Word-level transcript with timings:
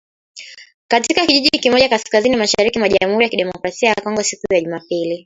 katika 0.87 1.25
kijiji 1.27 1.49
kimoja 1.49 1.89
kaskazini-mashariki 1.89 2.79
mwa 2.79 2.89
Jamhuri 2.89 3.23
ya 3.23 3.29
Kidemokrasi 3.29 3.85
ya 3.85 3.95
Kongo 3.95 4.23
siku 4.23 4.53
ya 4.53 4.61
Jumapili 4.61 5.19